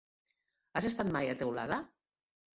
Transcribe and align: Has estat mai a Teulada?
Has 0.79 0.87
estat 0.89 1.13
mai 1.17 1.31
a 1.33 1.37
Teulada? 1.43 1.79